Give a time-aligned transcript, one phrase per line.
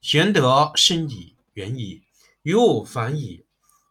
[0.00, 2.04] 玄德深矣，远矣，
[2.42, 3.44] 于物反矣，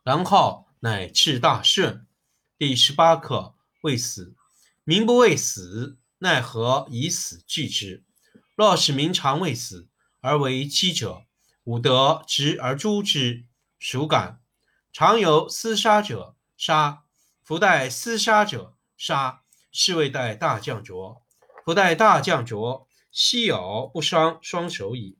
[0.03, 2.07] 然后乃至大顺。
[2.57, 4.33] 第十八课：未死。
[4.85, 8.05] 民不畏死，奈何以死惧之？
[8.55, 9.89] 若使民常畏死，
[10.21, 11.23] 而为饥者，
[11.65, 13.45] 吾得执而诛之，
[13.77, 14.41] 孰敢？
[14.93, 17.03] 常有厮杀者，杀；
[17.43, 19.43] 夫待厮杀者，杀。
[19.73, 21.21] 是谓待大将浊。
[21.65, 25.19] 夫待大将浊，奚有不伤双手矣。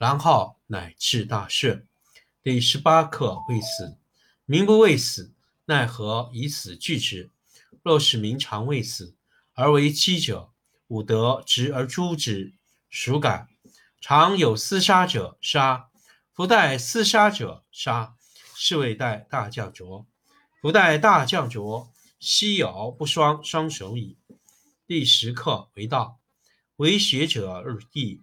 [0.00, 1.86] 然后乃至大顺。
[2.42, 3.98] 第十八课：未死。
[4.46, 5.34] 民不畏死，
[5.66, 7.30] 奈何以死惧之？
[7.82, 9.14] 若使民常畏死，
[9.52, 10.52] 而为饥者，
[10.86, 12.54] 吾得执而诛之，
[12.88, 13.50] 孰敢？
[14.00, 15.90] 常有厮杀者，杀；
[16.32, 18.16] 夫待厮杀者，杀。
[18.54, 20.06] 是谓待大将浊。
[20.62, 24.16] 夫待大将浊，奚有不双双手矣。
[24.86, 26.18] 第十课：为道，
[26.76, 28.22] 为学者日益。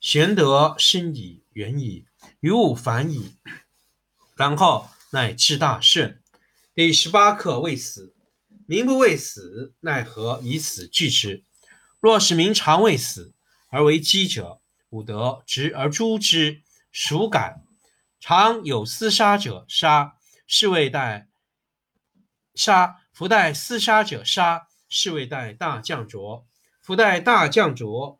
[0.00, 2.06] 玄德深矣，远矣，
[2.40, 3.34] 于物反矣，
[4.34, 6.22] 然后乃至大顺。
[6.74, 8.14] 第十八课：未死。
[8.66, 11.44] 民不畏死，奈何以死惧之？
[12.00, 13.34] 若使民常畏死，
[13.68, 17.62] 而为饥者，吾得执而诛之，孰敢？
[18.20, 20.16] 常有厮杀者，杀。
[20.46, 21.28] 是谓待
[22.54, 23.02] 杀。
[23.12, 24.68] 夫待厮杀者，杀。
[24.88, 26.46] 是谓待大将浊。
[26.80, 28.19] 夫待大将浊。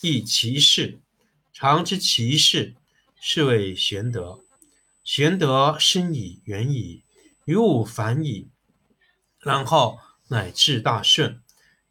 [0.00, 1.00] 亦其事。
[1.52, 2.74] 常知其事，
[3.20, 4.44] 是谓玄德。
[5.02, 7.04] 玄德深矣，远矣，
[7.44, 8.48] 于物反矣，
[9.38, 9.98] 然后
[10.28, 11.40] 乃至大顺。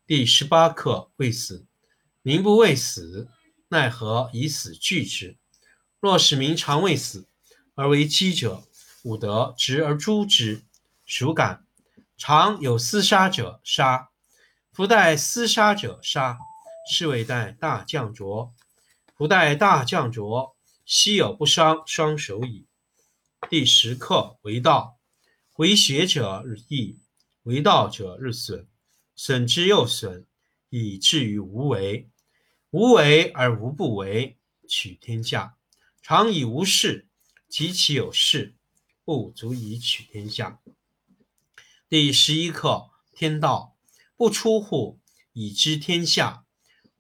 [0.06, 1.66] 第十八课：未死，
[2.22, 3.28] 民不畏死，
[3.70, 5.38] 奈何以死惧之？
[6.00, 7.28] 若使民常畏死，
[7.74, 8.64] 而为饥者，
[9.04, 10.64] 吾得执而诛之。
[11.08, 11.66] 孰敢？
[12.18, 14.10] 常有厮杀者，杀；
[14.72, 16.38] 夫待厮杀者，杀。
[16.90, 18.54] 是谓待大将浊。
[19.18, 22.68] 不待大将浊，奚有不伤双手矣。
[23.50, 24.98] 第十课：为道，
[25.56, 27.00] 为学者日益，
[27.44, 28.68] 为道者日损。
[29.16, 30.26] 损之又损，
[30.70, 32.10] 以至于无为。
[32.72, 34.38] 无为而无不为，
[34.68, 35.56] 取天下
[36.02, 37.08] 常以无事，
[37.48, 38.56] 及其有事，
[39.06, 40.60] 不足以取天下。
[41.88, 43.78] 第十一课：天道
[44.18, 45.00] 不出户，
[45.32, 46.45] 以知天下；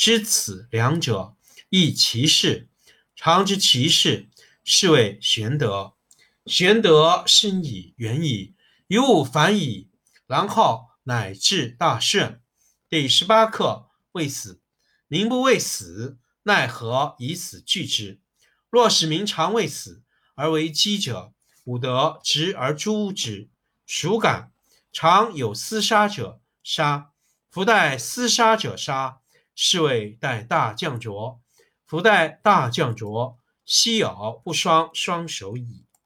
[0.00, 1.36] 知此两者，
[1.68, 2.70] 亦其事。
[3.14, 4.30] 常知其事，
[4.64, 5.92] 是谓玄德。
[6.46, 8.54] 玄德深矣，远矣，
[8.86, 9.90] 于物反矣，
[10.26, 12.40] 然后乃至大顺。
[12.88, 14.62] 第十八课：未死。
[15.06, 18.22] 民不畏死，奈何以死惧之？
[18.70, 20.02] 若使民常畏死，
[20.34, 23.50] 而为饥者，吾得执而诛之。
[23.86, 24.50] 孰敢？
[24.90, 27.10] 常有厮杀者，杀；
[27.50, 29.19] 夫待厮杀者，杀。
[29.54, 31.40] 是谓待大将浊。
[31.86, 35.86] 夫待大将浊，奚有不伤双手矣。